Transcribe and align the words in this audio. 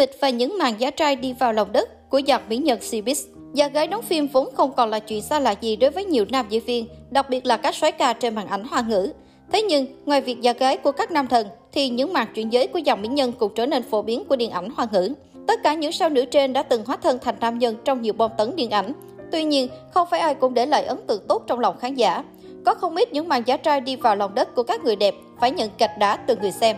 Mịch 0.00 0.20
và 0.20 0.30
những 0.30 0.58
màn 0.58 0.74
giá 0.80 0.90
trai 0.90 1.16
đi 1.16 1.32
vào 1.32 1.52
lòng 1.52 1.72
đất 1.72 2.10
của 2.10 2.20
dàn 2.26 2.40
mỹ 2.48 2.56
nhân 2.56 2.78
Cbiz. 2.78 3.26
Gia 3.54 3.68
gái 3.68 3.86
đóng 3.86 4.02
phim 4.02 4.26
vốn 4.26 4.48
không 4.54 4.72
còn 4.72 4.90
là 4.90 4.98
chuyện 4.98 5.22
xa 5.22 5.40
lạ 5.40 5.54
gì 5.60 5.76
đối 5.76 5.90
với 5.90 6.04
nhiều 6.04 6.24
nam 6.28 6.46
diễn 6.48 6.64
viên, 6.64 6.86
đặc 7.10 7.30
biệt 7.30 7.46
là 7.46 7.56
các 7.56 7.74
soái 7.74 7.92
ca 7.92 8.12
trên 8.12 8.34
màn 8.34 8.46
ảnh 8.46 8.64
hoa 8.64 8.80
ngữ. 8.88 9.12
Thế 9.52 9.62
nhưng, 9.62 9.86
ngoài 10.04 10.20
việc 10.20 10.40
gia 10.40 10.52
gái 10.52 10.76
của 10.76 10.92
các 10.92 11.10
nam 11.10 11.26
thần, 11.26 11.46
thì 11.72 11.88
những 11.88 12.12
màn 12.12 12.28
chuyển 12.34 12.52
giới 12.52 12.66
của 12.66 12.78
dòng 12.78 13.02
mỹ 13.02 13.08
nhân 13.08 13.32
cũng 13.32 13.54
trở 13.54 13.66
nên 13.66 13.82
phổ 13.82 14.02
biến 14.02 14.24
của 14.28 14.36
điện 14.36 14.50
ảnh 14.50 14.68
hoa 14.76 14.86
ngữ. 14.92 15.12
Tất 15.46 15.62
cả 15.62 15.74
những 15.74 15.92
sao 15.92 16.08
nữ 16.08 16.24
trên 16.24 16.52
đã 16.52 16.62
từng 16.62 16.84
hóa 16.84 16.96
thân 16.96 17.18
thành 17.22 17.36
nam 17.40 17.58
nhân 17.58 17.76
trong 17.84 18.02
nhiều 18.02 18.12
bom 18.12 18.30
tấn 18.38 18.56
điện 18.56 18.70
ảnh. 18.70 18.92
Tuy 19.32 19.44
nhiên, 19.44 19.68
không 19.90 20.08
phải 20.10 20.20
ai 20.20 20.34
cũng 20.34 20.54
để 20.54 20.66
lại 20.66 20.84
ấn 20.84 20.98
tượng 21.06 21.22
tốt 21.28 21.42
trong 21.46 21.58
lòng 21.58 21.78
khán 21.78 21.94
giả. 21.94 22.24
Có 22.66 22.74
không 22.74 22.96
ít 22.96 23.12
những 23.12 23.28
màn 23.28 23.42
giả 23.46 23.56
trai 23.56 23.80
đi 23.80 23.96
vào 23.96 24.16
lòng 24.16 24.34
đất 24.34 24.54
của 24.54 24.62
các 24.62 24.84
người 24.84 24.96
đẹp 24.96 25.14
phải 25.40 25.50
nhận 25.50 25.70
gạch 25.78 25.98
đá 25.98 26.16
từ 26.16 26.36
người 26.36 26.52
xem. 26.52 26.76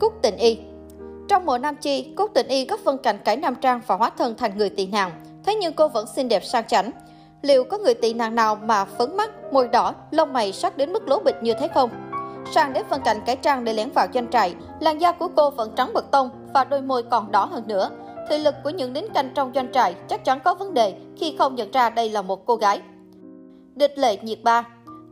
Cúc 0.00 0.12
Tình 0.22 0.36
Y 0.36 0.56
trong 1.30 1.46
mùa 1.46 1.58
Nam 1.58 1.76
Chi, 1.76 2.12
Cúc 2.16 2.30
Tình 2.34 2.48
Y 2.48 2.66
góp 2.66 2.80
phân 2.80 2.98
cảnh 2.98 3.18
cải 3.24 3.36
nam 3.36 3.54
trang 3.54 3.80
và 3.86 3.96
hóa 3.96 4.10
thân 4.10 4.34
thành 4.38 4.58
người 4.58 4.70
tị 4.70 4.86
nạn. 4.86 5.10
Thế 5.44 5.54
nhưng 5.54 5.72
cô 5.72 5.88
vẫn 5.88 6.06
xinh 6.06 6.28
đẹp 6.28 6.44
sang 6.44 6.66
chảnh. 6.66 6.90
Liệu 7.42 7.64
có 7.64 7.78
người 7.78 7.94
tị 7.94 8.14
nạn 8.14 8.34
nào 8.34 8.56
mà 8.56 8.84
phấn 8.84 9.16
mắt, 9.16 9.30
môi 9.52 9.68
đỏ, 9.68 9.94
lông 10.10 10.32
mày 10.32 10.52
sắc 10.52 10.76
đến 10.76 10.92
mức 10.92 11.08
lố 11.08 11.18
bịch 11.18 11.36
như 11.42 11.54
thế 11.60 11.68
không? 11.74 11.90
Sang 12.52 12.72
đến 12.72 12.84
phân 12.90 13.02
cảnh 13.02 13.20
cải 13.26 13.36
trang 13.36 13.64
để 13.64 13.72
lén 13.72 13.90
vào 13.90 14.06
doanh 14.14 14.30
trại, 14.30 14.54
làn 14.80 15.00
da 15.00 15.12
của 15.12 15.28
cô 15.36 15.50
vẫn 15.50 15.72
trắng 15.76 15.92
bật 15.94 16.10
tông 16.10 16.30
và 16.54 16.64
đôi 16.64 16.82
môi 16.82 17.02
còn 17.02 17.32
đỏ 17.32 17.44
hơn 17.44 17.64
nữa. 17.66 17.90
Thị 18.28 18.38
lực 18.38 18.54
của 18.64 18.70
những 18.70 18.92
lính 18.92 19.12
canh 19.14 19.30
trong 19.34 19.52
doanh 19.54 19.72
trại 19.72 19.94
chắc 20.08 20.24
chắn 20.24 20.40
có 20.44 20.54
vấn 20.54 20.74
đề 20.74 20.94
khi 21.16 21.34
không 21.38 21.54
nhận 21.54 21.70
ra 21.70 21.90
đây 21.90 22.10
là 22.10 22.22
một 22.22 22.46
cô 22.46 22.56
gái. 22.56 22.80
Địch 23.74 23.98
lệ 23.98 24.16
nhiệt 24.16 24.38
ba 24.42 24.64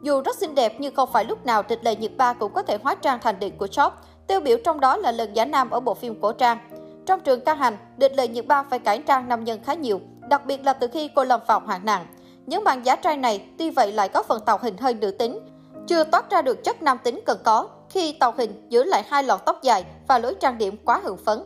Dù 0.03 0.23
rất 0.23 0.37
xinh 0.37 0.55
đẹp 0.55 0.77
nhưng 0.79 0.95
không 0.95 1.09
phải 1.13 1.25
lúc 1.25 1.47
nào 1.47 1.63
địch 1.69 1.85
lệ 1.85 1.97
nhiệt 1.97 2.13
ba 2.17 2.33
cũng 2.33 2.53
có 2.53 2.63
thể 2.63 2.79
hóa 2.83 2.95
trang 2.95 3.19
thành 3.23 3.39
địch 3.41 3.59
của 3.59 3.67
shop. 3.67 3.93
Tiêu 4.29 4.41
biểu 4.41 4.57
trong 4.65 4.81
đó 4.81 4.97
là 4.97 5.13
lần 5.13 5.37
giả 5.37 5.45
nam 5.45 5.71
ở 5.71 5.81
bộ 5.81 5.95
phim 5.95 6.21
cổ 6.21 6.33
trang. 6.33 6.59
Trong 7.07 7.21
trường 7.21 7.41
ca 7.41 7.55
hành, 7.55 7.77
địch 7.97 8.13
lời 8.17 8.29
nhiệt 8.29 8.47
ba 8.47 8.63
phải 8.63 8.79
cải 8.79 8.99
trang 8.99 9.29
nam 9.29 9.45
nhân 9.45 9.61
khá 9.65 9.75
nhiều, 9.75 10.01
đặc 10.29 10.47
biệt 10.47 10.65
là 10.65 10.73
từ 10.73 10.89
khi 10.89 11.11
cô 11.15 11.25
lâm 11.25 11.41
vào 11.47 11.61
hoạn 11.61 11.85
nạn. 11.85 12.07
Những 12.47 12.65
màn 12.65 12.87
giả 12.87 12.97
trai 12.97 13.17
này 13.17 13.47
tuy 13.59 13.71
vậy 13.71 13.93
lại 13.93 14.09
có 14.09 14.23
phần 14.23 14.41
tạo 14.47 14.59
hình 14.63 14.77
hơi 14.77 14.95
nữ 14.95 15.11
tính, 15.11 15.39
chưa 15.87 16.05
toát 16.05 16.31
ra 16.31 16.43
được 16.43 16.65
chất 16.65 16.83
nam 16.83 16.99
tính 17.05 17.21
cần 17.27 17.39
có 17.45 17.69
khi 17.91 18.13
tạo 18.13 18.35
hình 18.37 18.67
giữ 18.69 18.85
lại 18.85 19.03
hai 19.09 19.23
lọn 19.23 19.41
tóc 19.47 19.63
dài 19.63 19.85
và 20.09 20.19
lối 20.19 20.35
trang 20.35 20.59
điểm 20.59 20.77
quá 20.85 21.01
hưởng 21.05 21.17
phấn. 21.17 21.39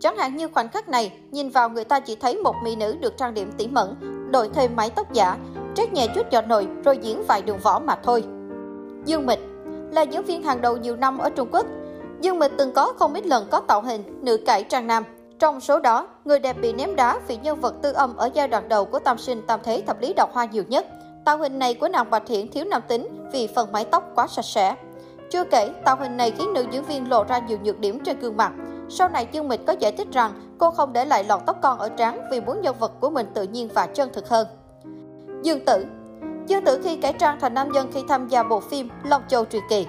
Chẳng 0.00 0.16
hạn 0.16 0.36
như 0.36 0.48
khoảnh 0.48 0.68
khắc 0.68 0.88
này, 0.88 1.12
nhìn 1.30 1.50
vào 1.50 1.68
người 1.68 1.84
ta 1.84 2.00
chỉ 2.00 2.14
thấy 2.14 2.36
một 2.36 2.54
mỹ 2.62 2.76
nữ 2.76 2.96
được 3.00 3.16
trang 3.16 3.34
điểm 3.34 3.52
tỉ 3.58 3.66
mẩn, 3.66 3.94
đội 4.32 4.48
thêm 4.54 4.76
mái 4.76 4.90
tóc 4.90 5.12
giả, 5.12 5.36
trét 5.74 5.92
nhẹ 5.92 6.06
chút 6.14 6.30
giọt 6.30 6.46
nồi 6.46 6.68
rồi 6.84 6.98
diễn 7.02 7.22
vài 7.28 7.42
đường 7.42 7.58
võ 7.62 7.78
mà 7.78 7.96
thôi. 8.02 8.24
Dương 9.04 9.26
Mịch 9.26 9.40
là 9.92 10.02
diễn 10.02 10.24
viên 10.24 10.42
hàng 10.42 10.60
đầu 10.60 10.76
nhiều 10.76 10.96
năm 10.96 11.18
ở 11.18 11.30
Trung 11.30 11.48
Quốc. 11.52 11.66
Dương 12.20 12.38
Mịch 12.38 12.52
từng 12.58 12.72
có 12.72 12.92
không 12.98 13.14
ít 13.14 13.26
lần 13.26 13.46
có 13.50 13.60
tạo 13.60 13.82
hình 13.82 14.24
nữ 14.24 14.36
cải 14.46 14.64
trang 14.64 14.86
nam. 14.86 15.04
Trong 15.38 15.60
số 15.60 15.80
đó, 15.80 16.08
người 16.24 16.38
đẹp 16.38 16.56
bị 16.60 16.72
ném 16.72 16.96
đá 16.96 17.18
vì 17.28 17.36
nhân 17.36 17.60
vật 17.60 17.74
tư 17.82 17.92
âm 17.92 18.16
ở 18.16 18.30
giai 18.34 18.48
đoạn 18.48 18.68
đầu 18.68 18.84
của 18.84 18.98
tam 18.98 19.18
sinh 19.18 19.42
tam 19.46 19.60
thế 19.62 19.82
thập 19.86 20.00
lý 20.00 20.12
Đọc 20.12 20.30
hoa 20.32 20.44
nhiều 20.44 20.64
nhất. 20.68 20.86
Tạo 21.24 21.38
hình 21.38 21.58
này 21.58 21.74
của 21.74 21.88
nàng 21.88 22.10
Bạch 22.10 22.22
Thiện 22.26 22.50
thiếu 22.50 22.64
nam 22.64 22.82
tính 22.88 23.28
vì 23.32 23.46
phần 23.46 23.72
mái 23.72 23.84
tóc 23.84 24.10
quá 24.14 24.26
sạch 24.26 24.44
sẽ. 24.44 24.76
Chưa 25.30 25.44
kể, 25.44 25.70
tạo 25.84 25.96
hình 25.96 26.16
này 26.16 26.30
khiến 26.30 26.52
nữ 26.52 26.64
diễn 26.70 26.84
viên 26.84 27.10
lộ 27.10 27.24
ra 27.24 27.38
nhiều 27.38 27.58
nhược 27.62 27.78
điểm 27.78 28.00
trên 28.04 28.18
gương 28.18 28.36
mặt. 28.36 28.52
Sau 28.88 29.08
này 29.08 29.28
Dương 29.32 29.48
Mịch 29.48 29.66
có 29.66 29.74
giải 29.80 29.92
thích 29.92 30.08
rằng 30.12 30.32
cô 30.58 30.70
không 30.70 30.92
để 30.92 31.04
lại 31.04 31.24
lọn 31.24 31.40
tóc 31.46 31.56
con 31.62 31.78
ở 31.78 31.88
trán 31.88 32.20
vì 32.30 32.40
muốn 32.40 32.60
nhân 32.60 32.76
vật 32.78 32.92
của 33.00 33.10
mình 33.10 33.26
tự 33.34 33.42
nhiên 33.42 33.68
và 33.74 33.86
chân 33.86 34.10
thực 34.12 34.28
hơn. 34.28 34.46
Dương 35.42 35.64
Tử 35.66 35.84
Dương 36.46 36.64
Tử 36.64 36.80
khi 36.84 36.96
cải 36.96 37.12
trang 37.12 37.40
thành 37.40 37.54
nam 37.54 37.72
nhân 37.72 37.90
khi 37.94 38.00
tham 38.08 38.28
gia 38.28 38.42
bộ 38.42 38.60
phim 38.60 38.88
Long 39.04 39.22
Châu 39.28 39.44
truyền 39.44 39.62
kỳ. 39.70 39.86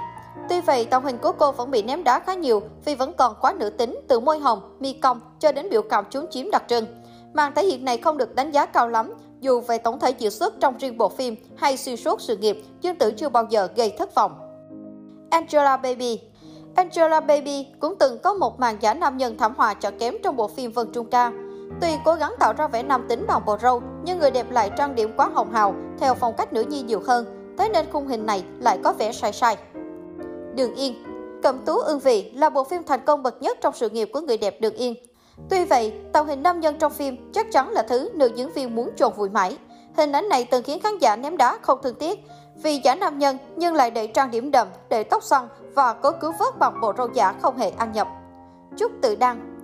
Tuy 0.49 0.61
vậy, 0.61 0.85
tạo 0.85 1.01
hình 1.01 1.17
của 1.17 1.31
cô 1.31 1.51
vẫn 1.51 1.71
bị 1.71 1.83
ném 1.83 2.03
đá 2.03 2.19
khá 2.19 2.33
nhiều 2.33 2.61
vì 2.85 2.95
vẫn 2.95 3.13
còn 3.13 3.35
quá 3.41 3.53
nữ 3.53 3.69
tính 3.69 3.99
từ 4.07 4.19
môi 4.19 4.39
hồng, 4.39 4.77
mi 4.79 4.93
cong 4.93 5.19
cho 5.39 5.51
đến 5.51 5.69
biểu 5.69 5.81
cảm 5.81 6.05
chúng 6.09 6.25
chiếm 6.31 6.51
đặc 6.51 6.63
trưng. 6.67 6.85
Màn 7.33 7.53
thể 7.55 7.65
hiện 7.65 7.85
này 7.85 7.97
không 7.97 8.17
được 8.17 8.35
đánh 8.35 8.51
giá 8.51 8.65
cao 8.65 8.89
lắm, 8.89 9.13
dù 9.39 9.61
về 9.61 9.77
tổng 9.77 9.99
thể 9.99 10.09
diễn 10.09 10.31
xuất 10.31 10.53
trong 10.59 10.77
riêng 10.77 10.97
bộ 10.97 11.09
phim 11.09 11.35
hay 11.55 11.77
xuyên 11.77 11.97
suốt 11.97 12.21
sự 12.21 12.37
nghiệp, 12.37 12.63
Dương 12.81 12.95
Tử 12.95 13.11
chưa 13.11 13.29
bao 13.29 13.45
giờ 13.49 13.67
gây 13.75 13.95
thất 13.97 14.15
vọng. 14.15 14.31
Angela 15.29 15.77
Baby 15.77 16.19
Angela 16.75 17.19
Baby 17.19 17.67
cũng 17.79 17.95
từng 17.99 18.17
có 18.23 18.33
một 18.33 18.59
màn 18.59 18.77
giả 18.79 18.93
nam 18.93 19.17
nhân 19.17 19.37
thảm 19.37 19.53
họa 19.57 19.73
cho 19.73 19.91
kém 19.99 20.15
trong 20.23 20.35
bộ 20.35 20.47
phim 20.47 20.71
Vân 20.71 20.91
Trung 20.91 21.09
Ca. 21.09 21.31
Tuy 21.81 21.89
cố 22.05 22.13
gắng 22.13 22.35
tạo 22.39 22.53
ra 22.53 22.67
vẻ 22.67 22.83
nam 22.83 23.05
tính 23.09 23.25
bằng 23.27 23.45
bộ 23.45 23.57
râu, 23.61 23.81
nhưng 24.03 24.19
người 24.19 24.31
đẹp 24.31 24.51
lại 24.51 24.71
trang 24.77 24.95
điểm 24.95 25.11
quá 25.17 25.29
hồng 25.33 25.51
hào, 25.51 25.75
theo 25.99 26.13
phong 26.13 26.33
cách 26.37 26.53
nữ 26.53 26.61
nhi 26.61 26.81
nhiều 26.81 27.01
hơn, 27.07 27.25
thế 27.57 27.69
nên 27.69 27.85
khung 27.91 28.07
hình 28.07 28.25
này 28.25 28.43
lại 28.59 28.79
có 28.83 28.93
vẻ 28.93 29.11
sai 29.11 29.33
sai. 29.33 29.57
Đường 30.55 30.75
Yên 30.75 31.03
Cẩm 31.43 31.65
Tú 31.65 31.77
Ương 31.77 31.99
Vị 31.99 32.31
là 32.35 32.49
bộ 32.49 32.63
phim 32.63 32.83
thành 32.83 33.05
công 33.05 33.23
bậc 33.23 33.41
nhất 33.41 33.57
trong 33.61 33.73
sự 33.73 33.89
nghiệp 33.89 34.09
của 34.13 34.21
người 34.21 34.37
đẹp 34.37 34.61
Đường 34.61 34.73
Yên. 34.73 34.95
Tuy 35.49 35.65
vậy, 35.65 35.93
tạo 36.13 36.23
hình 36.23 36.43
nam 36.43 36.59
nhân 36.59 36.75
trong 36.79 36.93
phim 36.93 37.31
chắc 37.31 37.51
chắn 37.51 37.69
là 37.69 37.81
thứ 37.81 38.09
nữ 38.13 38.31
diễn 38.35 38.53
viên 38.53 38.75
muốn 38.75 38.89
trồn 38.95 39.13
vùi 39.13 39.29
mãi. 39.29 39.57
Hình 39.97 40.11
ảnh 40.11 40.29
này 40.29 40.47
từng 40.51 40.63
khiến 40.63 40.79
khán 40.79 40.97
giả 40.97 41.15
ném 41.15 41.37
đá 41.37 41.57
không 41.61 41.79
thương 41.83 41.95
tiếc, 41.95 42.19
vì 42.63 42.81
giả 42.83 42.95
nam 42.95 43.19
nhân 43.19 43.37
nhưng 43.55 43.73
lại 43.73 43.91
để 43.91 44.07
trang 44.07 44.31
điểm 44.31 44.51
đậm, 44.51 44.67
để 44.89 45.03
tóc 45.03 45.23
xoăn 45.23 45.47
và 45.73 45.93
cố 45.93 46.11
cứu 46.21 46.31
vớt 46.39 46.59
bằng 46.59 46.81
bộ 46.81 46.93
râu 46.97 47.07
giả 47.13 47.33
không 47.41 47.57
hề 47.57 47.69
ăn 47.69 47.91
nhập. 47.91 48.07
Trúc 48.77 48.91
Tự 49.01 49.15
Đăng 49.15 49.55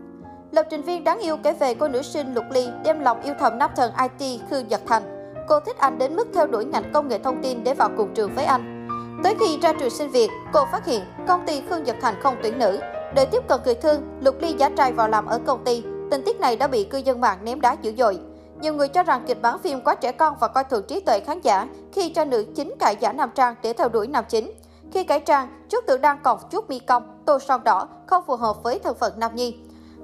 Lập 0.51 0.65
trình 0.69 0.81
viên 0.81 1.03
đáng 1.03 1.19
yêu 1.19 1.37
kể 1.43 1.53
về 1.53 1.73
cô 1.73 1.87
nữ 1.87 2.01
sinh 2.01 2.33
Lục 2.33 2.45
Ly 2.51 2.67
đem 2.83 2.99
lòng 2.99 3.21
yêu 3.21 3.33
thầm 3.39 3.57
nam 3.57 3.71
thần 3.75 3.91
IT 4.19 4.41
Khương 4.49 4.71
giật 4.71 4.81
Thành. 4.87 5.33
Cô 5.47 5.59
thích 5.59 5.77
anh 5.77 5.97
đến 5.97 6.15
mức 6.15 6.27
theo 6.33 6.47
đuổi 6.47 6.65
ngành 6.65 6.91
công 6.93 7.07
nghệ 7.07 7.19
thông 7.19 7.43
tin 7.43 7.63
để 7.63 7.73
vào 7.73 7.89
cùng 7.97 8.13
trường 8.13 8.35
với 8.35 8.45
anh. 8.45 8.80
Tới 9.23 9.35
khi 9.39 9.59
ra 9.61 9.73
trường 9.73 9.89
sinh 9.89 10.11
việc, 10.11 10.29
cô 10.53 10.65
phát 10.71 10.85
hiện 10.85 11.01
công 11.27 11.45
ty 11.45 11.61
Khương 11.69 11.83
Nhật 11.83 11.95
Thành 12.01 12.15
không 12.21 12.35
tuyển 12.43 12.59
nữ. 12.59 12.79
Để 13.15 13.25
tiếp 13.25 13.47
cận 13.47 13.59
người 13.65 13.75
thương, 13.75 14.01
Lục 14.21 14.35
Ly 14.41 14.53
giá 14.57 14.69
trai 14.69 14.93
vào 14.93 15.09
làm 15.09 15.25
ở 15.25 15.39
công 15.45 15.63
ty. 15.63 15.83
Tình 16.11 16.23
tiết 16.25 16.39
này 16.39 16.55
đã 16.55 16.67
bị 16.67 16.83
cư 16.83 16.97
dân 16.97 17.21
mạng 17.21 17.37
ném 17.43 17.61
đá 17.61 17.75
dữ 17.81 17.93
dội. 17.97 18.19
Nhiều 18.61 18.73
người 18.73 18.87
cho 18.87 19.03
rằng 19.03 19.23
kịch 19.27 19.41
bản 19.41 19.59
phim 19.59 19.81
quá 19.81 19.95
trẻ 19.95 20.11
con 20.11 20.35
và 20.39 20.47
coi 20.47 20.63
thường 20.63 20.83
trí 20.87 20.99
tuệ 20.99 21.19
khán 21.19 21.41
giả 21.41 21.67
khi 21.93 22.09
cho 22.09 22.25
nữ 22.25 22.45
chính 22.55 22.73
cải 22.79 22.95
giả 22.99 23.13
nam 23.13 23.29
trang 23.35 23.55
để 23.63 23.73
theo 23.73 23.89
đuổi 23.89 24.07
nam 24.07 24.23
chính. 24.29 24.51
Khi 24.93 25.03
cải 25.03 25.19
trang, 25.19 25.47
chút 25.69 25.83
Tự 25.87 25.97
đang 25.97 26.19
còn 26.23 26.39
chút 26.51 26.69
mi 26.69 26.79
cong, 26.79 27.23
tô 27.25 27.39
son 27.39 27.63
đỏ, 27.63 27.87
không 28.07 28.23
phù 28.27 28.35
hợp 28.35 28.63
với 28.63 28.79
thân 28.79 28.95
phận 28.99 29.13
nam 29.19 29.35
nhi. 29.35 29.55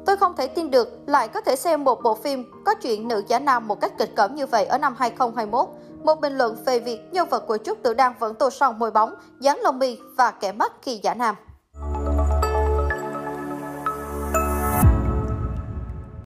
Tôi 0.07 0.17
không 0.17 0.35
thể 0.35 0.47
tin 0.47 0.71
được 0.71 0.99
lại 1.05 1.27
có 1.27 1.41
thể 1.41 1.55
xem 1.55 1.83
một 1.83 2.03
bộ 2.03 2.15
phim 2.15 2.63
có 2.65 2.75
chuyện 2.75 3.07
nữ 3.07 3.23
giả 3.27 3.39
nam 3.39 3.67
một 3.67 3.81
cách 3.81 3.93
kịch 3.97 4.15
cỡm 4.15 4.35
như 4.35 4.45
vậy 4.45 4.65
ở 4.65 4.77
năm 4.77 4.95
2021. 4.99 5.67
Một 6.03 6.21
bình 6.21 6.37
luận 6.37 6.55
về 6.65 6.79
việc 6.79 6.99
nhân 7.11 7.29
vật 7.29 7.43
của 7.47 7.57
Trúc 7.57 7.83
Tử 7.83 7.93
Đăng 7.93 8.13
vẫn 8.19 8.35
tô 8.35 8.49
son 8.49 8.79
môi 8.79 8.91
bóng, 8.91 9.15
dán 9.39 9.59
lông 9.63 9.79
mi 9.79 9.97
và 10.17 10.31
kẻ 10.31 10.51
mắt 10.51 10.73
khi 10.81 10.99
giả 11.03 11.13
nam. 11.13 11.35